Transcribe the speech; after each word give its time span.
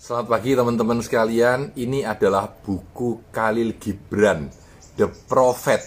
Selamat 0.00 0.32
pagi 0.32 0.56
teman-teman 0.56 1.04
sekalian. 1.04 1.76
Ini 1.76 2.08
adalah 2.08 2.48
buku 2.48 3.28
Khalil 3.28 3.76
Gibran, 3.76 4.48
The 4.96 5.12
Prophet, 5.28 5.84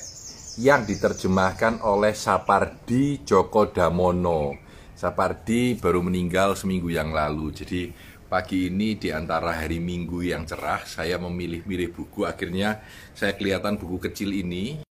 yang 0.62 0.86
diterjemahkan 0.86 1.82
oleh 1.82 2.14
Sapardi 2.14 3.26
Djoko 3.26 3.74
Damono. 3.74 4.54
Sapardi 4.94 5.74
baru 5.82 6.06
meninggal 6.06 6.54
seminggu 6.54 6.94
yang 6.94 7.10
lalu. 7.10 7.58
Jadi 7.58 7.90
pagi 8.30 8.70
ini 8.70 9.02
di 9.02 9.10
antara 9.10 9.58
hari 9.58 9.82
Minggu 9.82 10.22
yang 10.22 10.46
cerah, 10.46 10.86
saya 10.86 11.18
memilih-milih 11.18 11.98
buku. 11.98 12.30
Akhirnya 12.30 12.86
saya 13.18 13.34
kelihatan 13.34 13.82
buku 13.82 13.98
kecil 13.98 14.30
ini. 14.30 14.86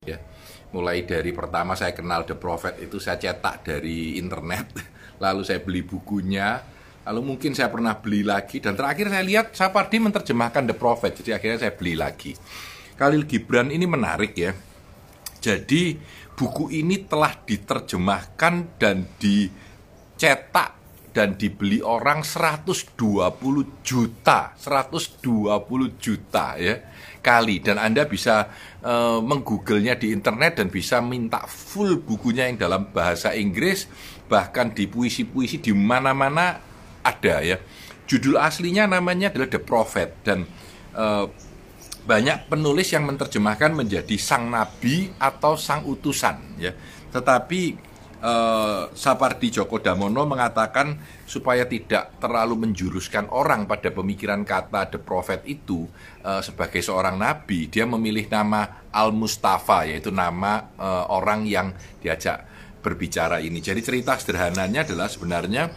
Ya 0.00 0.16
mulai 0.70 1.02
dari 1.02 1.34
pertama 1.34 1.74
saya 1.74 1.92
kenal 1.92 2.22
The 2.22 2.38
Prophet 2.38 2.78
itu 2.80 3.02
saya 3.02 3.18
cetak 3.18 3.66
dari 3.66 4.16
internet, 4.16 4.78
lalu 5.24 5.42
saya 5.42 5.58
beli 5.60 5.82
bukunya, 5.82 6.62
lalu 7.08 7.34
mungkin 7.34 7.52
saya 7.52 7.68
pernah 7.68 7.98
beli 7.98 8.22
lagi, 8.22 8.62
dan 8.62 8.78
terakhir 8.78 9.10
saya 9.10 9.24
lihat 9.26 9.46
Sapardi 9.52 9.98
menerjemahkan 9.98 10.64
The 10.70 10.76
Prophet, 10.76 11.12
jadi 11.18 11.36
akhirnya 11.36 11.58
saya 11.68 11.72
beli 11.74 11.94
lagi. 11.98 12.32
Khalil 12.94 13.26
Gibran 13.26 13.74
ini 13.74 13.90
menarik 13.90 14.38
ya, 14.38 14.54
jadi 15.42 15.98
buku 16.34 16.70
ini 16.70 17.02
telah 17.06 17.34
diterjemahkan 17.42 18.78
dan 18.78 19.06
dicetak 19.18 20.83
dan 21.14 21.38
dibeli 21.38 21.78
orang 21.78 22.26
120 22.26 22.98
juta, 23.86 24.52
120 24.58 25.22
juta 26.02 26.58
ya 26.58 26.74
kali 27.24 27.64
dan 27.64 27.80
Anda 27.80 28.04
bisa 28.04 28.52
uh, 28.84 29.24
menggooglenya 29.24 29.96
di 29.96 30.12
internet 30.12 30.60
dan 30.60 30.68
bisa 30.68 31.00
minta 31.00 31.48
full 31.48 32.04
bukunya 32.04 32.52
yang 32.52 32.60
dalam 32.60 32.92
bahasa 32.92 33.32
Inggris 33.32 33.88
bahkan 34.28 34.76
di 34.76 34.84
puisi-puisi 34.84 35.64
di 35.64 35.72
mana-mana 35.72 36.60
ada 37.00 37.40
ya. 37.40 37.56
Judul 38.04 38.36
aslinya 38.36 38.84
namanya 38.84 39.32
adalah 39.32 39.48
The 39.48 39.60
Prophet 39.64 40.20
dan 40.20 40.44
uh, 40.92 41.24
banyak 42.04 42.52
penulis 42.52 42.92
yang 42.92 43.08
menerjemahkan 43.08 43.72
menjadi 43.72 44.20
sang 44.20 44.52
nabi 44.52 45.08
atau 45.16 45.56
sang 45.56 45.88
utusan 45.88 46.60
ya. 46.60 46.76
Tetapi 47.08 47.93
uh, 48.24 48.88
Sapardi 48.96 49.52
Djoko 49.52 49.78
Damono 49.78 50.24
mengatakan 50.24 50.96
supaya 51.28 51.68
tidak 51.68 52.16
terlalu 52.18 52.64
menjuruskan 52.64 53.28
orang 53.28 53.68
pada 53.68 53.92
pemikiran 53.92 54.42
kata 54.42 54.88
the 54.88 54.98
prophet 54.98 55.44
itu 55.44 55.84
uh, 56.24 56.40
sebagai 56.40 56.80
seorang 56.80 57.20
nabi, 57.20 57.68
dia 57.68 57.84
memilih 57.84 58.26
nama 58.32 58.88
Al 58.88 59.12
Mustafa 59.12 59.84
yaitu 59.84 60.08
nama 60.08 60.72
uh, 60.80 61.12
orang 61.12 61.44
yang 61.44 61.76
diajak 62.00 62.48
berbicara 62.80 63.40
ini. 63.44 63.60
Jadi 63.60 63.80
cerita 63.84 64.16
sederhananya 64.16 64.84
adalah 64.84 65.08
sebenarnya 65.08 65.72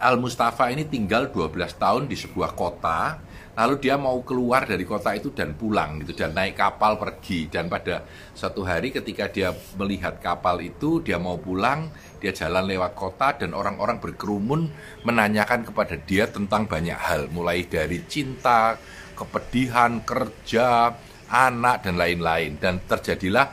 Al 0.00 0.16
Mustafa 0.16 0.72
ini 0.72 0.88
tinggal 0.88 1.28
12 1.34 1.54
tahun 1.76 2.02
di 2.08 2.16
sebuah 2.16 2.56
kota 2.56 3.27
lalu 3.58 3.74
dia 3.82 3.98
mau 3.98 4.22
keluar 4.22 4.62
dari 4.62 4.86
kota 4.86 5.10
itu 5.18 5.34
dan 5.34 5.58
pulang 5.58 5.98
gitu 6.06 6.14
dan 6.14 6.30
naik 6.30 6.54
kapal 6.54 6.94
pergi. 6.94 7.50
Dan 7.50 7.66
pada 7.66 8.06
satu 8.30 8.62
hari 8.62 8.94
ketika 8.94 9.26
dia 9.26 9.50
melihat 9.74 10.22
kapal 10.22 10.62
itu 10.62 11.02
dia 11.02 11.18
mau 11.18 11.34
pulang 11.34 11.90
dia 12.22 12.30
jalan 12.30 12.70
lewat 12.70 12.94
kota 12.94 13.34
dan 13.34 13.58
orang-orang 13.58 13.98
berkerumun 13.98 14.70
menanyakan 15.02 15.66
kepada 15.66 15.98
dia 15.98 16.30
tentang 16.30 16.70
banyak 16.70 16.94
hal. 16.94 17.26
Mulai 17.34 17.66
dari 17.66 18.06
cinta 18.06 18.78
kepedihan 19.18 20.06
kerja 20.06 20.94
anak 21.26 21.82
dan 21.82 21.98
lain-lain. 21.98 22.62
Dan 22.62 22.78
terjadilah 22.86 23.50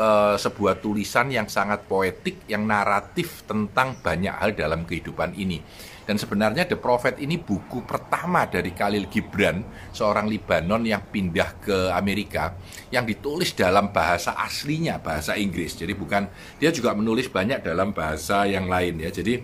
uh, 0.00 0.40
sebuah 0.40 0.80
tulisan 0.80 1.28
yang 1.28 1.52
sangat 1.52 1.84
poetik 1.84 2.48
yang 2.48 2.64
naratif 2.64 3.44
tentang 3.44 4.00
banyak 4.00 4.32
hal 4.32 4.56
dalam 4.56 4.88
kehidupan 4.88 5.36
ini 5.36 5.60
dan 6.02 6.18
sebenarnya 6.18 6.66
The 6.66 6.78
Prophet 6.78 7.22
ini 7.22 7.38
buku 7.38 7.86
pertama 7.86 8.42
dari 8.50 8.74
Khalil 8.74 9.06
Gibran, 9.06 9.62
seorang 9.94 10.26
Libanon 10.26 10.82
yang 10.82 11.06
pindah 11.06 11.62
ke 11.62 11.78
Amerika, 11.94 12.58
yang 12.90 13.06
ditulis 13.06 13.54
dalam 13.54 13.94
bahasa 13.94 14.34
aslinya, 14.34 14.98
bahasa 14.98 15.38
Inggris. 15.38 15.78
Jadi 15.78 15.94
bukan 15.94 16.26
dia 16.58 16.74
juga 16.74 16.90
menulis 16.98 17.30
banyak 17.30 17.62
dalam 17.62 17.94
bahasa 17.94 18.42
yang 18.50 18.66
lain 18.66 18.98
ya. 18.98 19.10
Jadi 19.14 19.38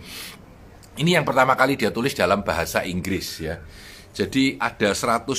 ini 0.98 1.14
yang 1.14 1.22
pertama 1.22 1.54
kali 1.54 1.78
dia 1.78 1.94
tulis 1.94 2.10
dalam 2.10 2.42
bahasa 2.42 2.82
Inggris 2.82 3.38
ya. 3.38 3.62
Jadi 4.10 4.58
ada 4.58 4.90
120 4.90 5.38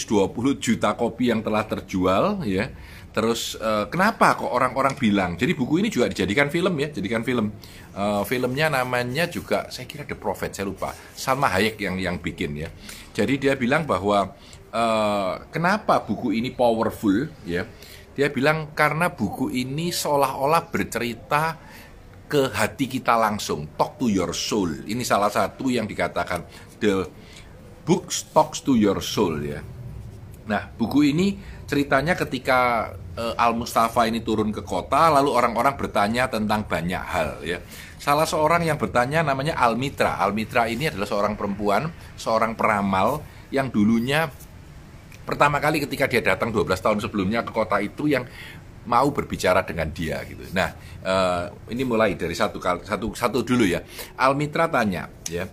juta 0.56 0.96
kopi 0.96 1.36
yang 1.36 1.44
telah 1.44 1.68
terjual 1.68 2.48
ya 2.48 2.72
Terus 3.19 3.59
uh, 3.59 3.84
kenapa 3.91 4.31
kok 4.40 4.47
orang-orang 4.47 4.96
bilang? 4.96 5.35
Jadi 5.35 5.52
buku 5.52 5.84
ini 5.84 5.91
juga 5.91 6.07
dijadikan 6.07 6.47
film 6.47 6.72
ya, 6.80 6.88
jadikan 6.88 7.19
film. 7.19 7.52
Uh, 7.91 8.24
filmnya 8.24 8.72
namanya 8.72 9.28
juga 9.28 9.68
saya 9.68 9.84
kira 9.84 10.07
The 10.07 10.16
Prophet, 10.16 10.56
saya 10.56 10.72
lupa. 10.72 10.96
Sama 11.19 11.52
Hayek 11.52 11.84
yang 11.84 12.00
yang 12.00 12.16
bikin 12.16 12.56
ya. 12.56 12.72
Jadi 13.12 13.35
dia 13.35 13.59
bilang 13.59 13.84
bahwa 13.84 14.40
uh, 14.72 15.34
kenapa 15.52 16.00
buku 16.00 16.31
ini 16.31 16.56
powerful 16.56 17.28
ya? 17.44 17.68
Dia 18.16 18.31
bilang 18.31 18.72
karena 18.72 19.12
buku 19.12 19.51
ini 19.51 19.91
seolah-olah 19.91 20.72
bercerita 20.72 21.59
ke 22.31 22.56
hati 22.56 22.88
kita 22.88 23.19
langsung, 23.19 23.68
talk 23.75 24.00
to 24.00 24.07
your 24.07 24.31
soul. 24.31 24.72
Ini 24.88 25.03
salah 25.03 25.28
satu 25.28 25.68
yang 25.68 25.84
dikatakan 25.91 26.47
the 26.80 27.03
book 27.84 28.07
talks 28.31 28.63
to 28.63 28.80
your 28.80 29.03
soul 29.03 29.44
ya. 29.44 29.59
Nah, 30.47 30.72
buku 30.72 31.12
ini 31.12 31.59
ceritanya 31.69 32.18
ketika 32.18 32.91
uh, 33.13 33.38
Al 33.38 33.53
Mustafa 33.53 34.09
ini 34.09 34.25
turun 34.25 34.50
ke 34.50 34.66
kota 34.66 35.13
lalu 35.13 35.30
orang-orang 35.30 35.78
bertanya 35.78 36.25
tentang 36.25 36.66
banyak 36.66 37.03
hal 37.06 37.46
ya. 37.46 37.62
Salah 38.02 38.25
seorang 38.25 38.66
yang 38.66 38.81
bertanya 38.81 39.22
namanya 39.22 39.53
Al 39.53 39.78
Mitra. 39.78 40.18
Al 40.18 40.34
Mitra 40.34 40.66
ini 40.66 40.90
adalah 40.90 41.06
seorang 41.06 41.38
perempuan, 41.38 41.94
seorang 42.18 42.57
peramal 42.57 43.22
yang 43.53 43.69
dulunya 43.69 44.34
pertama 45.30 45.62
kali 45.62 45.78
ketika 45.85 46.09
dia 46.09 46.25
datang 46.25 46.50
12 46.50 46.74
tahun 46.74 47.00
sebelumnya 47.06 47.46
ke 47.46 47.53
kota 47.53 47.78
itu 47.78 48.09
yang 48.09 48.25
mau 48.90 49.13
berbicara 49.13 49.62
dengan 49.62 49.94
dia 49.94 50.25
gitu. 50.25 50.41
Nah, 50.50 50.74
uh, 51.06 51.53
ini 51.69 51.86
mulai 51.86 52.18
dari 52.18 52.34
satu 52.34 52.57
satu 52.57 53.13
satu 53.13 53.46
dulu 53.46 53.69
ya. 53.69 53.86
Al 54.18 54.34
Mitra 54.34 54.66
tanya 54.66 55.06
ya. 55.30 55.46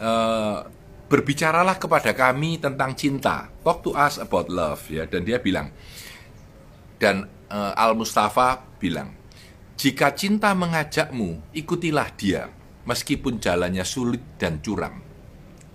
Uh, 0.00 0.77
berbicaralah 1.08 1.80
kepada 1.80 2.12
kami 2.12 2.60
tentang 2.60 2.92
cinta. 2.92 3.48
Talk 3.64 3.80
to 3.82 3.96
us 3.96 4.20
about 4.20 4.52
love 4.52 4.84
ya. 4.92 5.08
Dan 5.08 5.24
dia 5.24 5.40
bilang 5.40 5.72
dan 6.98 7.30
uh, 7.48 7.72
Al 7.78 7.94
Mustafa 7.94 8.60
bilang, 8.82 9.14
jika 9.78 10.12
cinta 10.12 10.50
mengajakmu, 10.52 11.54
ikutilah 11.54 12.10
dia, 12.18 12.50
meskipun 12.84 13.38
jalannya 13.38 13.86
sulit 13.86 14.22
dan 14.36 14.58
curam. 14.58 14.98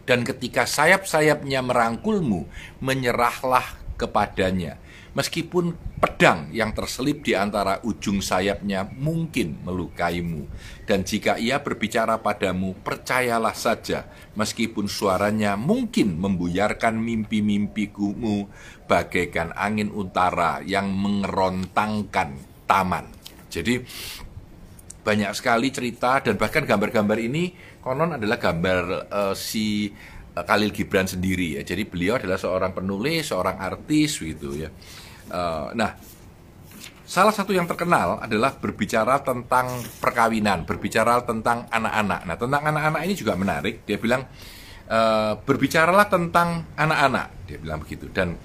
Dan 0.03 0.27
ketika 0.27 0.67
sayap-sayapnya 0.67 1.63
merangkulmu, 1.63 2.43
menyerahlah 2.83 3.63
kepadanya, 3.95 4.75
meskipun 5.13 5.77
pedang 6.01 6.49
yang 6.49 6.73
terselip 6.73 7.21
di 7.21 7.37
antara 7.37 7.79
ujung 7.85 8.19
sayapnya 8.19 8.85
mungkin 8.97 9.61
melukaimu. 9.61 10.49
Dan 10.83 11.05
jika 11.05 11.39
ia 11.39 11.61
berbicara 11.61 12.19
padamu, 12.19 12.75
percayalah 12.81 13.55
saja, 13.55 14.09
meskipun 14.35 14.89
suaranya 14.89 15.55
mungkin 15.55 16.19
membuyarkan 16.19 16.97
mimpi-mimpimu 16.99 18.49
bagaikan 18.89 19.53
angin 19.55 19.93
utara 19.93 20.59
yang 20.65 20.91
mengerontangkan 20.91 22.35
taman. 22.67 23.05
Jadi 23.53 23.79
banyak 25.03 25.31
sekali 25.35 25.67
cerita 25.69 26.23
dan 26.23 26.39
bahkan 26.39 26.63
gambar-gambar 26.63 27.19
ini 27.19 27.53
konon 27.83 28.15
adalah 28.15 28.39
gambar 28.39 28.83
uh, 29.11 29.35
si 29.35 29.91
uh, 30.33 30.43
Khalil 30.47 30.71
Gibran 30.71 31.05
sendiri 31.05 31.59
ya. 31.59 31.61
Jadi 31.61 31.83
beliau 31.83 32.15
adalah 32.15 32.39
seorang 32.39 32.71
penulis, 32.71 33.29
seorang 33.29 33.59
artis 33.59 34.23
gitu 34.23 34.55
ya. 34.55 34.71
Uh, 35.33 35.73
nah, 35.73 35.97
salah 37.01 37.33
satu 37.33 37.57
yang 37.57 37.65
terkenal 37.65 38.21
adalah 38.21 38.53
berbicara 38.53 39.17
tentang 39.25 39.81
perkawinan, 39.97 40.61
berbicara 40.69 41.25
tentang 41.25 41.65
anak-anak. 41.73 42.21
Nah, 42.29 42.35
tentang 42.37 42.61
anak-anak 42.69 43.01
ini 43.01 43.17
juga 43.17 43.33
menarik. 43.33 43.81
Dia 43.81 43.97
bilang 43.97 44.29
uh, 44.93 45.33
berbicaralah 45.41 46.05
tentang 46.05 46.69
anak-anak. 46.77 47.49
Dia 47.49 47.57
bilang 47.57 47.81
begitu. 47.81 48.13
Dan 48.13 48.37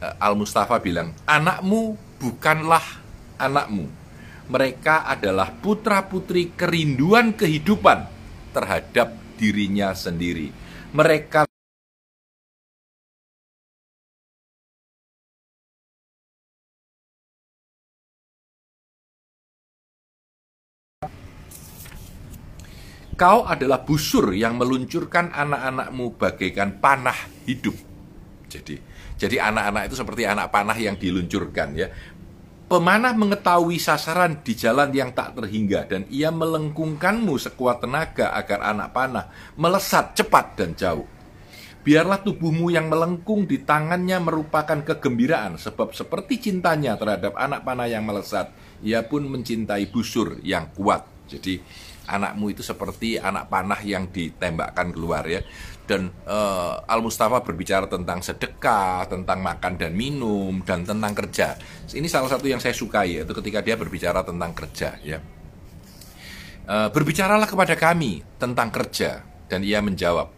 uh, 0.00 0.16
Al 0.16 0.32
Mustafa 0.32 0.80
bilang, 0.80 1.12
anakmu 1.28 2.00
bukanlah 2.16 3.04
anakmu. 3.36 3.84
Mereka 4.48 5.04
adalah 5.04 5.52
putra-putri 5.52 6.56
kerinduan 6.56 7.36
kehidupan 7.36 8.08
terhadap 8.56 9.12
dirinya 9.36 9.92
sendiri. 9.92 10.50
Mereka 10.90 11.49
Kau 23.20 23.44
adalah 23.44 23.84
busur 23.84 24.32
yang 24.32 24.56
meluncurkan 24.56 25.28
anak-anakmu 25.28 26.16
bagaikan 26.16 26.80
panah 26.80 27.28
hidup. 27.44 27.76
Jadi, 28.48 28.80
jadi 29.20 29.44
anak-anak 29.44 29.92
itu 29.92 30.00
seperti 30.00 30.24
anak 30.24 30.48
panah 30.48 30.72
yang 30.80 30.96
diluncurkan 30.96 31.76
ya. 31.76 31.92
Pemanah 32.64 33.12
mengetahui 33.12 33.76
sasaran 33.76 34.40
di 34.40 34.56
jalan 34.56 34.88
yang 34.96 35.12
tak 35.12 35.36
terhingga 35.36 35.84
dan 35.84 36.08
ia 36.08 36.32
melengkungkanmu 36.32 37.36
sekuat 37.36 37.84
tenaga 37.84 38.32
agar 38.32 38.64
anak 38.72 38.88
panah 38.96 39.28
melesat 39.60 40.16
cepat 40.16 40.56
dan 40.56 40.72
jauh. 40.72 41.04
Biarlah 41.84 42.24
tubuhmu 42.24 42.72
yang 42.72 42.88
melengkung 42.88 43.44
di 43.44 43.60
tangannya 43.60 44.16
merupakan 44.16 44.80
kegembiraan 44.80 45.60
sebab 45.60 45.92
seperti 45.92 46.40
cintanya 46.40 46.96
terhadap 46.96 47.36
anak 47.36 47.68
panah 47.68 47.84
yang 47.84 48.00
melesat, 48.00 48.48
ia 48.80 49.04
pun 49.04 49.28
mencintai 49.28 49.92
busur 49.92 50.40
yang 50.40 50.72
kuat. 50.72 51.04
Jadi 51.28 51.60
anakmu 52.08 52.52
itu 52.54 52.62
seperti 52.64 53.20
anak 53.20 53.50
panah 53.52 53.80
yang 53.84 54.08
ditembakkan 54.08 54.94
keluar 54.94 55.26
ya 55.28 55.42
dan 55.90 56.14
uh, 56.22 56.78
Al 56.86 57.02
Mustafa 57.02 57.42
berbicara 57.42 57.90
tentang 57.90 58.22
sedekah, 58.22 59.10
tentang 59.10 59.42
makan 59.42 59.74
dan 59.74 59.90
minum, 59.90 60.62
dan 60.62 60.86
tentang 60.86 61.10
kerja. 61.18 61.58
Ini 61.90 62.06
salah 62.06 62.30
satu 62.30 62.46
yang 62.46 62.62
saya 62.62 62.70
sukai 62.70 63.18
yaitu 63.18 63.34
ketika 63.34 63.58
dia 63.58 63.74
berbicara 63.74 64.22
tentang 64.22 64.54
kerja. 64.54 64.94
Ya, 65.02 65.18
uh, 66.70 66.94
berbicaralah 66.94 67.50
kepada 67.50 67.74
kami 67.74 68.22
tentang 68.38 68.70
kerja, 68.70 69.26
dan 69.50 69.66
ia 69.66 69.82
menjawab, 69.82 70.30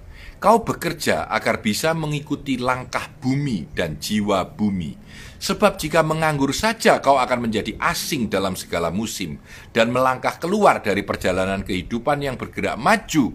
kau 0.42 0.66
bekerja 0.66 1.30
agar 1.30 1.62
bisa 1.62 1.94
mengikuti 1.94 2.58
langkah 2.58 3.06
bumi 3.22 3.70
dan 3.78 4.02
jiwa 4.02 4.42
bumi. 4.42 4.98
Sebab 5.38 5.78
jika 5.78 6.02
menganggur 6.02 6.50
saja 6.50 6.98
kau 6.98 7.14
akan 7.14 7.46
menjadi 7.46 7.78
asing 7.78 8.26
dalam 8.26 8.58
segala 8.58 8.90
musim 8.90 9.38
dan 9.70 9.94
melangkah 9.94 10.42
keluar 10.42 10.82
dari 10.82 11.06
perjalanan 11.06 11.62
kehidupan 11.62 12.26
yang 12.26 12.34
bergerak 12.34 12.74
maju 12.74 13.30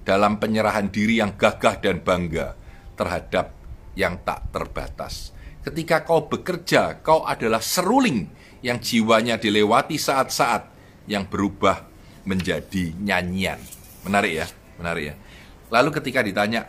dalam 0.00 0.40
penyerahan 0.40 0.88
diri 0.88 1.20
yang 1.20 1.36
gagah 1.36 1.76
dan 1.76 2.00
bangga 2.00 2.56
terhadap 2.96 3.52
yang 3.92 4.16
tak 4.24 4.48
terbatas. 4.48 5.36
Ketika 5.60 6.08
kau 6.08 6.24
bekerja, 6.24 7.04
kau 7.04 7.20
adalah 7.28 7.60
seruling 7.60 8.32
yang 8.64 8.80
jiwanya 8.80 9.36
dilewati 9.36 10.00
saat-saat 10.00 10.72
yang 11.04 11.28
berubah 11.28 11.84
menjadi 12.24 12.96
nyanyian. 12.96 13.60
Menarik 14.08 14.32
ya, 14.40 14.46
menarik 14.80 15.04
ya. 15.12 15.14
Lalu 15.70 15.90
ketika 15.94 16.20
ditanya, 16.26 16.66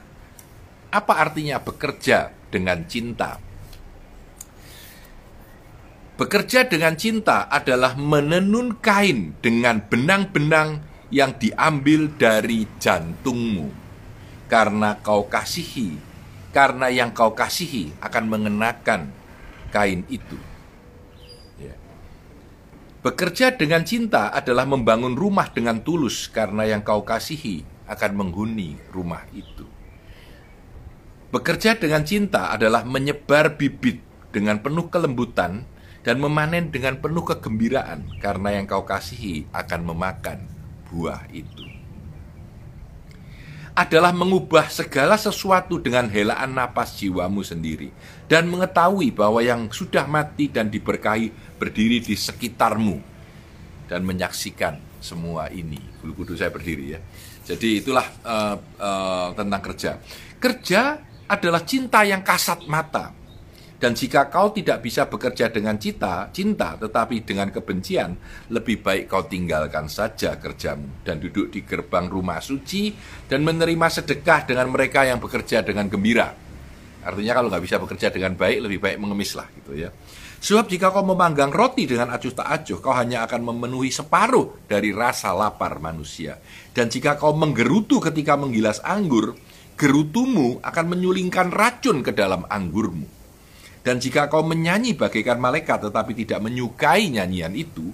apa 0.93 1.13
artinya 1.17 1.57
bekerja 1.57 2.29
dengan 2.53 2.85
cinta? 2.85 3.41
Bekerja 6.21 6.69
dengan 6.69 6.93
cinta 6.93 7.49
adalah 7.49 7.97
menenun 7.97 8.77
kain 8.77 9.33
dengan 9.41 9.81
benang-benang 9.81 10.85
yang 11.09 11.33
diambil 11.33 12.13
dari 12.13 12.69
jantungmu. 12.77 13.73
Karena 14.45 15.01
kau 15.01 15.25
kasihi, 15.25 15.97
karena 16.53 16.93
yang 16.93 17.09
kau 17.09 17.33
kasihi 17.33 17.97
akan 18.05 18.23
mengenakan 18.29 19.09
kain 19.73 20.05
itu. 20.13 20.37
Ya. 21.57 21.73
Bekerja 23.01 23.57
dengan 23.57 23.81
cinta 23.81 24.29
adalah 24.29 24.69
membangun 24.69 25.17
rumah 25.17 25.49
dengan 25.49 25.81
tulus 25.81 26.29
karena 26.29 26.69
yang 26.69 26.85
kau 26.85 27.01
kasihi 27.01 27.70
akan 27.91 28.11
menghuni 28.15 28.79
rumah 28.95 29.27
itu. 29.35 29.67
Bekerja 31.31 31.75
dengan 31.75 32.07
cinta 32.07 32.55
adalah 32.55 32.87
menyebar 32.87 33.59
bibit 33.59 33.99
dengan 34.31 34.63
penuh 34.63 34.87
kelembutan 34.87 35.67
dan 36.01 36.17
memanen 36.17 36.71
dengan 36.71 36.99
penuh 37.03 37.27
kegembiraan 37.27 38.07
karena 38.23 38.55
yang 38.55 38.65
kau 38.65 38.87
kasihi 38.87 39.47
akan 39.51 39.91
memakan 39.91 40.47
buah 40.89 41.27
itu 41.31 41.71
adalah 43.71 44.11
mengubah 44.11 44.67
segala 44.67 45.15
sesuatu 45.15 45.79
dengan 45.79 46.11
helaan 46.11 46.51
napas 46.51 46.99
jiwamu 46.99 47.39
sendiri 47.39 47.95
dan 48.27 48.47
mengetahui 48.51 49.15
bahwa 49.15 49.39
yang 49.39 49.71
sudah 49.71 50.03
mati 50.11 50.51
dan 50.51 50.67
diberkahi 50.67 51.31
berdiri 51.55 52.03
di 52.03 52.15
sekitarmu 52.19 52.99
dan 53.87 54.03
menyaksikan 54.03 54.79
semua 54.99 55.47
ini. 55.49 55.79
Bulu 56.03 56.23
kudus 56.23 56.43
saya 56.43 56.51
berdiri 56.51 56.95
ya. 56.95 56.99
Jadi 57.41 57.81
itulah 57.81 58.05
uh, 58.21 58.55
uh, 58.77 59.27
tentang 59.33 59.61
kerja. 59.61 59.91
Kerja 60.37 60.81
adalah 61.25 61.61
cinta 61.65 62.05
yang 62.05 62.21
kasat 62.21 62.67
mata 62.69 63.21
dan 63.81 63.97
jika 63.97 64.29
kau 64.29 64.53
tidak 64.53 64.85
bisa 64.85 65.09
bekerja 65.09 65.49
dengan 65.49 65.73
cinta, 65.81 66.29
cinta 66.29 66.77
tetapi 66.77 67.25
dengan 67.25 67.49
kebencian, 67.49 68.13
lebih 68.53 68.77
baik 68.85 69.09
kau 69.09 69.25
tinggalkan 69.25 69.89
saja 69.89 70.37
kerjamu 70.37 71.01
dan 71.01 71.17
duduk 71.17 71.49
di 71.49 71.65
gerbang 71.65 72.05
rumah 72.05 72.37
suci 72.37 72.93
dan 73.25 73.41
menerima 73.41 73.89
sedekah 73.89 74.45
dengan 74.45 74.69
mereka 74.69 75.01
yang 75.01 75.17
bekerja 75.17 75.65
dengan 75.65 75.89
gembira. 75.89 76.29
Artinya 77.01 77.33
kalau 77.33 77.49
nggak 77.49 77.63
bisa 77.65 77.81
bekerja 77.81 78.13
dengan 78.13 78.37
baik, 78.37 78.69
lebih 78.69 78.77
baik 78.77 79.01
mengemislah 79.01 79.49
gitu 79.57 79.73
ya. 79.73 79.89
Sebab 80.41 80.65
jika 80.73 80.89
kau 80.89 81.05
memanggang 81.05 81.53
roti 81.53 81.85
dengan 81.85 82.09
acuh 82.17 82.33
tak 82.33 82.49
acuh, 82.49 82.81
kau 82.81 82.89
hanya 82.97 83.29
akan 83.29 83.45
memenuhi 83.45 83.93
separuh 83.93 84.65
dari 84.65 84.89
rasa 84.89 85.37
lapar 85.37 85.77
manusia. 85.77 86.41
Dan 86.73 86.89
jika 86.89 87.13
kau 87.13 87.37
menggerutu 87.37 88.01
ketika 88.01 88.33
menggilas 88.33 88.81
anggur, 88.81 89.37
gerutumu 89.77 90.57
akan 90.65 90.85
menyulingkan 90.97 91.53
racun 91.53 92.01
ke 92.01 92.09
dalam 92.09 92.41
anggurmu. 92.49 93.05
Dan 93.85 94.01
jika 94.01 94.33
kau 94.33 94.41
menyanyi 94.41 94.97
bagaikan 94.97 95.37
malaikat 95.37 95.85
tetapi 95.85 96.17
tidak 96.17 96.41
menyukai 96.41 97.13
nyanyian 97.13 97.53
itu, 97.53 97.93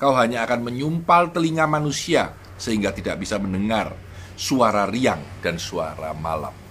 kau 0.00 0.16
hanya 0.16 0.48
akan 0.48 0.72
menyumpal 0.72 1.28
telinga 1.28 1.68
manusia 1.68 2.32
sehingga 2.56 2.96
tidak 2.96 3.20
bisa 3.20 3.36
mendengar 3.36 3.92
suara 4.32 4.88
riang 4.88 5.20
dan 5.44 5.60
suara 5.60 6.16
malam. 6.16 6.61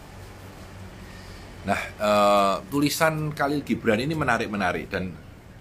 Nah, 1.61 1.81
uh, 2.01 2.55
tulisan 2.73 3.29
Khalil 3.37 3.61
Gibran 3.61 4.01
ini 4.01 4.17
menarik-menarik 4.17 4.89
dan 4.89 5.13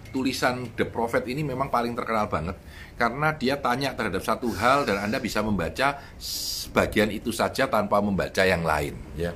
tulisan 0.09 0.73
The 0.73 0.89
Prophet 0.89 1.23
ini 1.29 1.45
memang 1.45 1.71
paling 1.71 1.95
terkenal 1.95 2.27
banget 2.27 2.59
karena 2.99 3.31
dia 3.37 3.55
tanya 3.61 3.95
terhadap 3.95 4.19
satu 4.19 4.51
hal 4.51 4.83
dan 4.83 4.99
Anda 4.99 5.23
bisa 5.23 5.39
membaca 5.39 6.01
sebagian 6.19 7.13
itu 7.13 7.31
saja 7.31 7.69
tanpa 7.69 8.01
membaca 8.03 8.43
yang 8.43 8.65
lain. 8.65 8.97
Ya, 9.13 9.31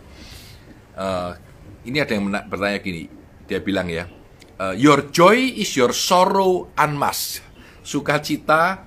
uh, 0.97 1.37
ini 1.85 2.01
ada 2.01 2.17
yang 2.17 2.27
bertanya 2.49 2.81
gini, 2.81 3.07
dia 3.45 3.61
bilang 3.61 3.87
ya, 3.87 4.09
uh, 4.57 4.73
your 4.73 5.13
joy 5.13 5.37
is 5.55 5.69
your 5.77 5.93
sorrow 5.93 6.73
unmasked. 6.75 7.45
Sukacita 7.85 8.81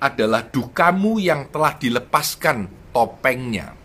adalah 0.00 0.48
dukamu 0.48 1.20
yang 1.20 1.52
telah 1.52 1.76
dilepaskan 1.76 2.90
topengnya. 2.96 3.79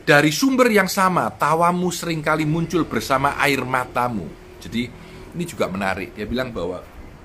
Dari 0.00 0.32
sumber 0.32 0.72
yang 0.72 0.88
sama, 0.88 1.28
tawamu 1.28 1.92
sering 1.92 2.24
kali 2.24 2.48
muncul 2.48 2.88
bersama 2.88 3.36
air 3.36 3.60
matamu. 3.62 4.24
Jadi 4.56 4.88
ini 5.36 5.44
juga 5.44 5.68
menarik. 5.68 6.16
Dia 6.16 6.24
bilang 6.24 6.50
bahwa 6.50 6.80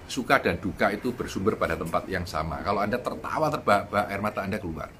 suka 0.05 0.37
dan 0.43 0.59
duka 0.59 0.91
itu 0.91 1.15
bersumber 1.15 1.55
pada 1.55 1.79
tempat 1.79 2.05
yang 2.11 2.27
sama. 2.27 2.59
Kalau 2.61 2.83
Anda 2.83 2.99
tertawa 2.99 3.47
terbahak 3.47 4.11
air 4.11 4.21
mata 4.21 4.43
Anda 4.43 4.59
keluar. 4.59 4.91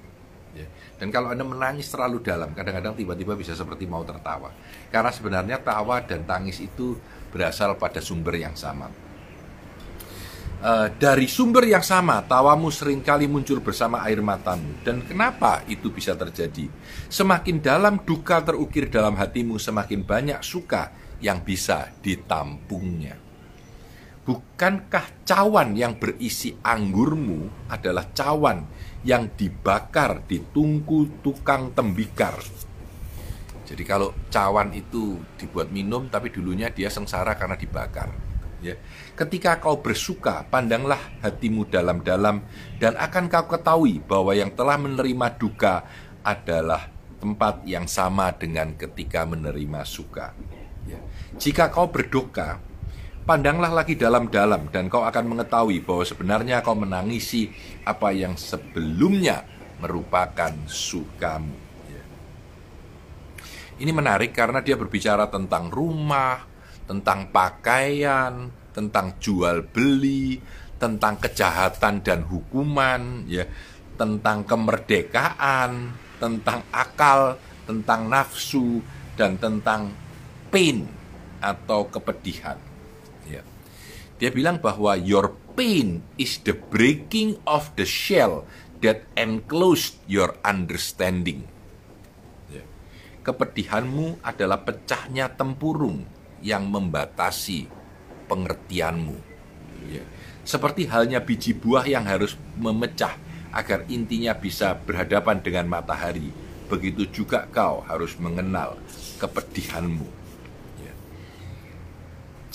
Ya. 0.56 0.66
Dan 0.96 1.12
kalau 1.12 1.36
Anda 1.36 1.44
menangis 1.44 1.92
terlalu 1.92 2.24
dalam, 2.24 2.56
kadang-kadang 2.56 2.96
tiba-tiba 2.96 3.36
bisa 3.36 3.52
seperti 3.52 3.84
mau 3.84 4.08
tertawa. 4.08 4.56
Karena 4.88 5.12
sebenarnya 5.12 5.60
tawa 5.60 6.00
dan 6.00 6.24
tangis 6.24 6.64
itu 6.64 6.96
berasal 7.36 7.76
pada 7.76 8.00
sumber 8.00 8.40
yang 8.40 8.56
sama. 8.56 8.88
Uh, 10.66 10.90
dari 10.98 11.30
sumber 11.30 11.62
yang 11.70 11.86
sama, 11.86 12.26
tawamu 12.26 12.74
sering 12.74 13.06
kali 13.06 13.30
muncul 13.30 13.62
bersama 13.62 14.02
air 14.02 14.18
matamu. 14.18 14.82
Dan 14.82 15.06
kenapa 15.06 15.62
itu 15.70 15.94
bisa 15.94 16.18
terjadi? 16.18 16.66
Semakin 17.06 17.62
dalam 17.62 18.02
duka 18.02 18.42
terukir 18.42 18.90
dalam 18.90 19.14
hatimu, 19.14 19.62
semakin 19.62 20.02
banyak 20.02 20.42
suka 20.42 20.90
yang 21.22 21.46
bisa 21.46 21.94
ditampungnya. 22.02 23.14
Bukankah 24.26 25.22
cawan 25.22 25.78
yang 25.78 26.02
berisi 26.02 26.58
anggurmu 26.58 27.70
adalah 27.70 28.10
cawan 28.10 28.66
yang 29.06 29.38
dibakar 29.38 30.26
di 30.26 30.42
tungku 30.50 31.22
tukang 31.22 31.78
tembikar? 31.78 32.42
Jadi 33.70 33.86
kalau 33.86 34.18
cawan 34.34 34.74
itu 34.74 35.22
dibuat 35.38 35.70
minum 35.70 36.10
tapi 36.10 36.34
dulunya 36.34 36.74
dia 36.74 36.90
sengsara 36.90 37.38
karena 37.38 37.54
dibakar. 37.54 38.25
Ya. 38.66 38.82
Ketika 39.14 39.62
kau 39.62 39.78
bersuka, 39.78 40.42
pandanglah 40.50 40.98
hatimu 41.22 41.70
dalam-dalam 41.70 42.42
dan 42.82 42.98
akan 42.98 43.30
kau 43.30 43.46
ketahui 43.46 44.02
bahwa 44.02 44.34
yang 44.34 44.50
telah 44.58 44.82
menerima 44.82 45.38
duka 45.38 45.86
adalah 46.26 46.90
tempat 47.22 47.62
yang 47.70 47.86
sama 47.86 48.34
dengan 48.34 48.74
ketika 48.74 49.22
menerima 49.30 49.86
suka. 49.86 50.34
Ya. 50.90 50.98
Jika 51.38 51.70
kau 51.70 51.94
berduka, 51.94 52.58
Pandanglah 53.26 53.74
lagi 53.74 53.98
dalam-dalam 53.98 54.70
dan 54.70 54.86
kau 54.86 55.02
akan 55.02 55.26
mengetahui 55.26 55.82
bahwa 55.82 56.06
sebenarnya 56.06 56.62
kau 56.62 56.78
menangisi 56.78 57.50
apa 57.82 58.14
yang 58.14 58.38
sebelumnya 58.38 59.42
merupakan 59.82 60.54
sukamu. 60.70 61.58
Ya. 61.90 62.04
Ini 63.82 63.90
menarik 63.90 64.30
karena 64.30 64.62
dia 64.62 64.78
berbicara 64.78 65.26
tentang 65.26 65.74
rumah, 65.74 66.46
tentang 66.86 67.30
pakaian, 67.34 68.50
tentang 68.72 69.18
jual 69.18 69.66
beli, 69.66 70.38
tentang 70.78 71.18
kejahatan 71.18 72.04
dan 72.06 72.28
hukuman, 72.28 73.26
ya, 73.26 73.48
tentang 73.96 74.46
kemerdekaan, 74.46 75.96
tentang 76.20 76.60
akal, 76.70 77.40
tentang 77.66 78.06
nafsu, 78.12 78.84
dan 79.16 79.40
tentang 79.40 79.96
pain 80.52 80.86
atau 81.40 81.88
kepedihan. 81.88 82.60
Yeah. 83.26 83.48
Dia 84.20 84.32
bilang 84.32 84.60
bahwa 84.60 85.00
your 85.00 85.34
pain 85.56 86.04
is 86.20 86.44
the 86.44 86.54
breaking 86.54 87.40
of 87.48 87.72
the 87.80 87.88
shell 87.88 88.44
that 88.84 89.08
enclosed 89.16 89.98
your 90.06 90.36
understanding. 90.44 91.48
Ya. 92.52 92.64
Kepedihanmu 93.24 94.20
adalah 94.22 94.62
pecahnya 94.62 95.32
tempurung 95.32 96.15
yang 96.46 96.70
membatasi 96.70 97.66
pengertianmu. 98.30 99.18
Ya. 99.90 100.06
Seperti 100.46 100.86
halnya 100.86 101.18
biji 101.18 101.58
buah 101.58 101.90
yang 101.90 102.06
harus 102.06 102.38
memecah 102.62 103.18
agar 103.50 103.82
intinya 103.90 104.38
bisa 104.38 104.78
berhadapan 104.78 105.42
dengan 105.42 105.66
matahari. 105.66 106.30
Begitu 106.70 107.10
juga 107.10 107.50
kau 107.50 107.82
harus 107.90 108.14
mengenal 108.22 108.78
kepedihanmu. 109.18 110.26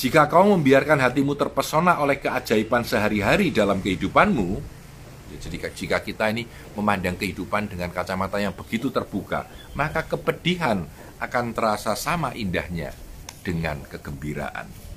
Jika 0.01 0.33
kau 0.33 0.57
membiarkan 0.57 0.97
hatimu 0.97 1.37
terpesona 1.37 2.01
oleh 2.01 2.17
keajaiban 2.17 2.89
sehari-hari 2.89 3.53
dalam 3.53 3.85
kehidupanmu, 3.85 4.57
ya, 5.29 5.37
jadi 5.45 5.69
jika 5.77 6.01
kita 6.01 6.33
ini 6.33 6.49
memandang 6.73 7.21
kehidupan 7.21 7.69
dengan 7.69 7.93
kacamata 7.93 8.41
yang 8.41 8.57
begitu 8.57 8.89
terbuka, 8.89 9.45
maka 9.77 10.01
kepedihan 10.09 10.89
akan 11.21 11.53
terasa 11.53 11.93
sama 12.01 12.33
indahnya 12.33 12.97
dengan 13.41 13.81
kegembiraan. 13.89 14.91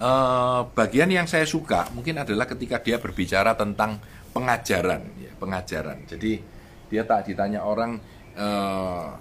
Uh, 0.00 0.64
bagian 0.72 1.12
yang 1.12 1.28
saya 1.28 1.44
suka 1.44 1.92
mungkin 1.92 2.16
adalah 2.16 2.48
ketika 2.48 2.80
dia 2.80 2.96
berbicara 2.96 3.52
tentang 3.52 4.00
pengajaran, 4.32 5.04
ya, 5.20 5.28
pengajaran. 5.36 6.08
Jadi 6.08 6.40
dia 6.88 7.04
tak 7.04 7.28
ditanya 7.28 7.68
orang, 7.68 8.00
uh, 8.32 9.12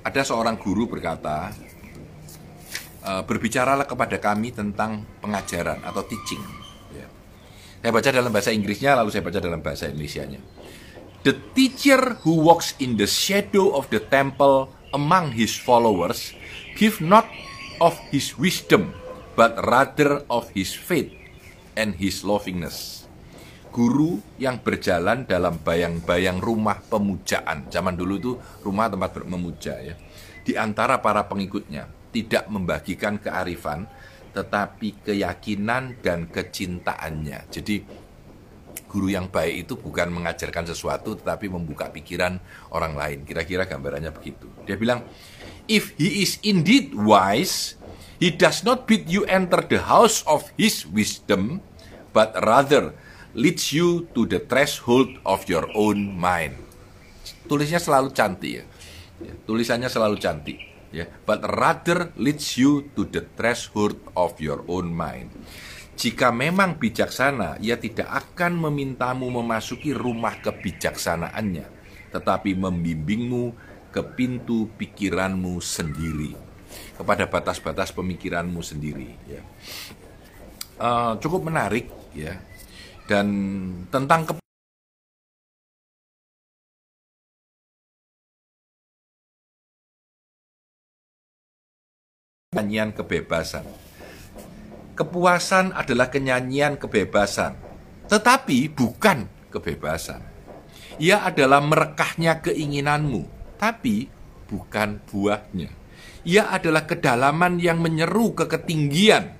ada 0.00 0.20
seorang 0.24 0.56
guru 0.56 0.88
berkata, 0.88 1.52
uh, 3.04 3.20
berbicaralah 3.28 3.84
kepada 3.84 4.16
kami 4.16 4.56
tentang 4.56 5.04
pengajaran 5.20 5.84
atau 5.84 6.00
teaching. 6.08 6.40
Ya. 6.96 7.04
Saya 7.84 7.92
baca 7.92 8.08
dalam 8.08 8.32
bahasa 8.32 8.50
Inggrisnya, 8.56 8.96
lalu 8.96 9.12
saya 9.12 9.28
baca 9.28 9.40
dalam 9.44 9.60
bahasa 9.60 9.92
Indonesia-nya. 9.92 10.40
The 11.20 11.36
teacher 11.52 12.20
who 12.24 12.40
walks 12.40 12.72
in 12.80 12.96
the 12.96 13.08
shadow 13.08 13.76
of 13.76 13.92
the 13.92 14.00
temple 14.00 14.72
among 14.96 15.36
his 15.36 15.52
followers 15.52 16.32
give 16.74 17.00
not 17.02 17.26
of 17.78 17.98
his 18.10 18.34
wisdom, 18.38 18.94
but 19.38 19.58
rather 19.66 20.22
of 20.30 20.50
his 20.54 20.74
faith 20.74 21.10
and 21.74 21.98
his 21.98 22.22
lovingness. 22.22 23.06
Guru 23.74 24.22
yang 24.38 24.62
berjalan 24.62 25.26
dalam 25.26 25.58
bayang-bayang 25.58 26.38
rumah 26.38 26.78
pemujaan. 26.86 27.66
Zaman 27.66 27.98
dulu 27.98 28.14
itu 28.14 28.32
rumah 28.62 28.86
tempat 28.86 29.18
memuja 29.26 29.74
ya. 29.82 29.98
Di 30.46 30.54
antara 30.54 31.02
para 31.02 31.26
pengikutnya 31.26 31.90
tidak 32.14 32.46
membagikan 32.46 33.18
kearifan, 33.18 33.90
tetapi 34.30 35.02
keyakinan 35.02 35.98
dan 35.98 36.30
kecintaannya. 36.30 37.50
Jadi 37.50 37.82
guru 38.86 39.10
yang 39.10 39.26
baik 39.26 39.66
itu 39.66 39.74
bukan 39.74 40.06
mengajarkan 40.14 40.70
sesuatu, 40.70 41.18
tetapi 41.18 41.50
membuka 41.50 41.90
pikiran 41.90 42.38
orang 42.70 42.94
lain. 42.94 43.18
Kira-kira 43.26 43.66
gambarannya 43.66 44.14
begitu. 44.14 44.46
Dia 44.62 44.78
bilang, 44.78 45.02
if 45.66 45.94
he 45.96 46.24
is 46.24 46.40
indeed 46.44 46.92
wise, 46.92 47.76
he 48.20 48.32
does 48.32 48.64
not 48.64 48.86
bid 48.88 49.08
you 49.10 49.24
enter 49.26 49.60
the 49.64 49.84
house 49.84 50.24
of 50.24 50.48
his 50.56 50.86
wisdom, 50.86 51.60
but 52.14 52.32
rather 52.44 52.94
leads 53.34 53.74
you 53.74 54.06
to 54.14 54.24
the 54.24 54.38
threshold 54.38 55.10
of 55.26 55.44
your 55.50 55.66
own 55.74 56.14
mind. 56.14 56.54
Tulisnya 57.44 57.82
selalu 57.82 58.14
cantik 58.14 58.62
ya. 58.62 58.64
Tulisannya 59.44 59.90
selalu 59.90 60.16
cantik 60.16 60.58
ya, 60.94 61.04
but 61.26 61.42
rather 61.44 62.14
leads 62.16 62.54
you 62.54 62.88
to 62.94 63.04
the 63.10 63.26
threshold 63.34 63.98
of 64.14 64.38
your 64.38 64.62
own 64.70 64.88
mind. 64.88 65.34
Jika 65.94 66.34
memang 66.34 66.74
bijaksana, 66.74 67.62
ia 67.62 67.78
tidak 67.78 68.10
akan 68.10 68.58
memintamu 68.58 69.30
memasuki 69.30 69.94
rumah 69.94 70.42
kebijaksanaannya, 70.42 71.66
tetapi 72.10 72.58
membimbingmu 72.58 73.54
ke 73.94 74.02
pintu 74.02 74.66
pikiranmu 74.74 75.62
sendiri, 75.62 76.34
kepada 76.98 77.30
batas-batas 77.30 77.94
pemikiranmu 77.94 78.58
sendiri. 78.58 79.14
Ya. 79.30 79.42
Uh, 80.74 81.14
cukup 81.22 81.46
menarik, 81.46 81.86
ya, 82.10 82.34
dan 83.06 83.30
tentang 83.94 84.26
ke 84.26 84.32
Kenyanyian 92.54 92.94
kebebasan. 92.94 93.66
Kepuasan 94.94 95.74
adalah 95.74 96.06
kenyanyian 96.06 96.78
kebebasan, 96.78 97.58
tetapi 98.06 98.70
bukan 98.70 99.26
kebebasan. 99.50 100.22
Ia 101.02 101.26
adalah 101.26 101.58
merekahnya 101.58 102.38
keinginanmu, 102.46 103.26
tapi 103.56 104.08
bukan 104.46 105.02
buahnya. 105.08 105.70
Ia 106.24 106.48
adalah 106.52 106.88
kedalaman 106.88 107.60
yang 107.60 107.84
menyeru 107.84 108.32
ke 108.32 108.48
ketinggian, 108.48 109.36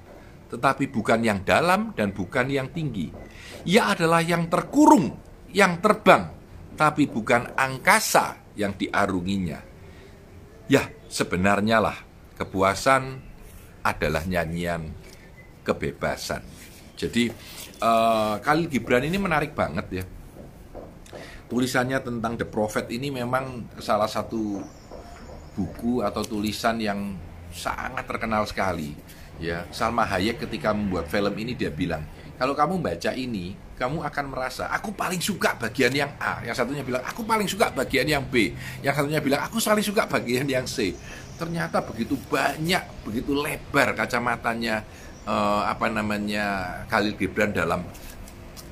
tetapi 0.53 0.93
bukan 0.93 1.25
yang 1.25 1.41
dalam 1.43 1.97
dan 1.97 2.13
bukan 2.13 2.53
yang 2.53 2.69
tinggi. 2.71 3.09
Ia 3.65 3.97
adalah 3.97 4.21
yang 4.21 4.53
terkurung, 4.53 5.17
yang 5.57 5.81
terbang, 5.81 6.29
tapi 6.77 7.09
bukan 7.09 7.57
angkasa 7.57 8.53
yang 8.53 8.77
diarunginya. 8.77 9.61
Ya, 10.69 10.85
sebenarnya 11.09 11.81
lah 11.81 11.97
kepuasan 12.37 13.21
adalah 13.85 14.25
nyanyian 14.29 14.93
kebebasan. 15.65 16.45
Jadi 16.95 17.33
uh, 17.81 18.39
Khalil 18.45 18.69
Gibran 18.69 19.05
ini 19.09 19.17
menarik 19.17 19.57
banget 19.57 19.87
ya. 19.91 20.05
Tulisannya 21.45 22.01
tentang 22.01 22.41
The 22.41 22.49
Prophet 22.49 22.89
ini 22.89 23.13
memang 23.13 23.69
salah 23.77 24.09
satu 24.09 24.65
buku 25.55 26.03
atau 26.03 26.25
tulisan 26.25 26.81
yang 26.81 27.15
sangat 27.55 28.05
terkenal 28.09 28.43
sekali. 28.49 28.97
Ya, 29.39 29.67
Salma 29.75 30.07
Hayek 30.07 30.47
ketika 30.47 30.71
membuat 30.71 31.11
film 31.11 31.35
ini 31.39 31.59
dia 31.59 31.71
bilang, 31.71 32.07
kalau 32.39 32.55
kamu 32.55 32.83
baca 32.83 33.11
ini, 33.15 33.55
kamu 33.75 34.07
akan 34.07 34.25
merasa 34.31 34.71
aku 34.71 34.95
paling 34.95 35.19
suka 35.19 35.59
bagian 35.59 35.91
yang 35.91 36.11
A, 36.23 36.39
yang 36.47 36.55
satunya 36.55 36.87
bilang 36.87 37.03
aku 37.03 37.27
paling 37.27 37.47
suka 37.51 37.75
bagian 37.75 38.07
yang 38.07 38.23
B, 38.23 38.55
yang 38.83 38.95
satunya 38.95 39.19
bilang 39.19 39.43
aku 39.43 39.59
paling 39.59 39.83
suka 39.83 40.07
bagian 40.07 40.47
yang 40.47 40.67
C. 40.67 40.95
Ternyata 41.35 41.83
begitu 41.83 42.15
banyak, 42.31 43.03
begitu 43.03 43.35
lebar 43.35 43.99
kacamatanya 43.99 44.87
uh, 45.27 45.67
apa 45.67 45.91
namanya 45.91 46.79
Khalil 46.87 47.19
Gibran 47.19 47.51
dalam 47.51 47.83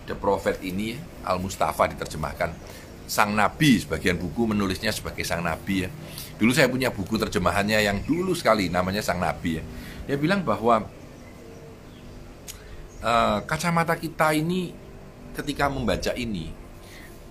The 0.07 0.17
Prophet 0.19 0.59
ini 0.65 0.99
Al 1.23 1.39
Mustafa 1.39 1.91
diterjemahkan 1.91 2.51
sang 3.07 3.35
nabi 3.37 3.77
sebagian 3.77 4.17
buku 4.17 4.49
menulisnya 4.49 4.95
sebagai 4.95 5.27
sang 5.27 5.45
nabi 5.45 5.87
ya. 5.87 5.91
Dulu 6.39 6.51
saya 6.55 6.67
punya 6.71 6.89
buku 6.89 7.21
terjemahannya 7.21 7.79
yang 7.85 8.01
dulu 8.03 8.33
sekali 8.33 8.73
namanya 8.73 9.05
sang 9.05 9.21
nabi 9.21 9.61
ya. 9.61 9.65
Dia 10.09 10.17
bilang 10.19 10.43
bahwa 10.43 10.87
uh, 13.03 13.39
kacamata 13.45 13.95
kita 14.01 14.33
ini 14.35 14.73
ketika 15.37 15.69
membaca 15.69 16.13
ini 16.17 16.51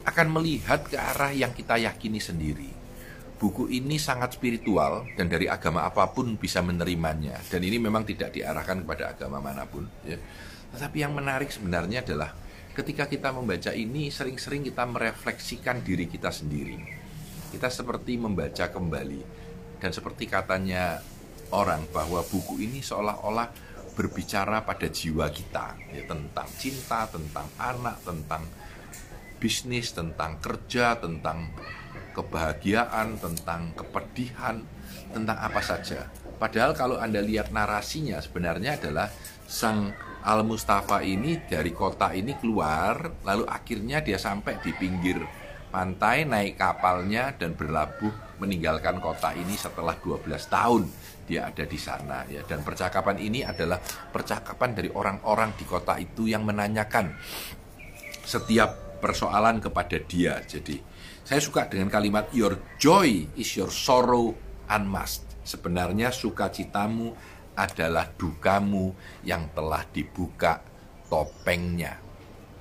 akan 0.01 0.27
melihat 0.33 0.85
ke 0.85 0.97
arah 0.97 1.29
yang 1.29 1.53
kita 1.53 1.77
yakini 1.77 2.17
sendiri 2.17 2.81
buku 3.41 3.73
ini 3.73 3.97
sangat 3.97 4.37
spiritual 4.37 5.09
dan 5.17 5.25
dari 5.25 5.49
agama 5.49 5.81
apa 5.81 6.13
pun 6.13 6.37
bisa 6.37 6.61
menerimanya 6.61 7.41
dan 7.49 7.65
ini 7.65 7.81
memang 7.81 8.05
tidak 8.05 8.37
diarahkan 8.37 8.85
kepada 8.85 9.17
agama 9.17 9.41
mana 9.41 9.65
pun 9.65 9.89
ya. 10.05 10.21
Tetapi 10.71 10.97
yang 11.01 11.17
menarik 11.17 11.49
sebenarnya 11.49 12.05
adalah 12.05 12.31
ketika 12.71 13.07
kita 13.07 13.35
membaca 13.35 13.75
ini 13.75 14.07
sering-sering 14.07 14.63
kita 14.63 14.87
merefleksikan 14.87 15.83
diri 15.83 16.07
kita 16.07 16.31
sendiri. 16.31 16.79
Kita 17.51 17.67
seperti 17.67 18.15
membaca 18.15 18.71
kembali 18.71 19.21
dan 19.83 19.91
seperti 19.91 20.31
katanya 20.31 21.03
orang 21.51 21.83
bahwa 21.91 22.23
buku 22.23 22.63
ini 22.63 22.79
seolah-olah 22.79 23.51
berbicara 23.91 24.63
pada 24.63 24.87
jiwa 24.87 25.27
kita 25.27 25.75
ya, 25.91 26.07
tentang 26.07 26.47
cinta, 26.55 27.11
tentang 27.11 27.47
anak, 27.59 27.99
tentang 28.07 28.47
bisnis, 29.35 29.91
tentang 29.91 30.39
kerja, 30.39 30.95
tentang 30.95 31.51
kebahagiaan, 32.15 33.19
tentang 33.19 33.75
kepedihan, 33.75 34.63
tentang 35.11 35.37
apa 35.37 35.59
saja. 35.59 36.07
Padahal 36.39 36.71
kalau 36.71 36.95
Anda 36.97 37.19
lihat 37.19 37.51
narasinya 37.51 38.23
sebenarnya 38.23 38.79
adalah 38.79 39.11
sang 39.45 39.91
Al 40.21 40.45
Mustafa 40.45 41.01
ini 41.01 41.41
dari 41.49 41.73
kota 41.73 42.13
ini 42.13 42.37
keluar, 42.37 43.25
lalu 43.25 43.45
akhirnya 43.49 44.05
dia 44.05 44.21
sampai 44.21 44.61
di 44.61 44.69
pinggir 44.73 45.17
pantai, 45.71 46.27
naik 46.27 46.59
kapalnya 46.59 47.33
dan 47.33 47.55
berlabuh 47.55 48.37
meninggalkan 48.37 48.99
kota 48.99 49.31
ini 49.33 49.55
setelah 49.55 49.95
12 49.97 50.27
tahun 50.51 50.83
dia 51.25 51.47
ada 51.47 51.63
di 51.63 51.79
sana 51.79 52.27
ya 52.27 52.43
dan 52.43 52.59
percakapan 52.59 53.15
ini 53.23 53.39
adalah 53.45 53.79
percakapan 54.11 54.75
dari 54.75 54.89
orang-orang 54.91 55.55
di 55.55 55.63
kota 55.63 55.95
itu 55.95 56.27
yang 56.27 56.43
menanyakan 56.43 57.15
setiap 58.27 58.99
persoalan 58.99 59.63
kepada 59.63 59.97
dia. 60.03 60.43
Jadi 60.43 60.77
saya 61.25 61.39
suka 61.39 61.65
dengan 61.71 61.87
kalimat 61.87 62.29
your 62.35 62.59
joy 62.77 63.25
is 63.39 63.49
your 63.55 63.71
sorrow 63.71 64.35
unmasked. 64.67 65.29
Sebenarnya 65.41 66.13
sukacitamu 66.13 67.17
adalah 67.55 68.07
dukamu 68.15 68.95
yang 69.27 69.51
telah 69.51 69.83
dibuka 69.91 70.63
topengnya. 71.11 71.99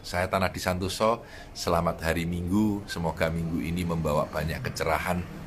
Saya 0.01 0.27
Tanah 0.27 0.49
di 0.49 0.59
Santoso, 0.59 1.23
selamat 1.53 2.01
hari 2.01 2.25
Minggu. 2.25 2.89
Semoga 2.89 3.29
minggu 3.29 3.61
ini 3.61 3.85
membawa 3.85 4.25
banyak 4.25 4.65
kecerahan 4.65 5.40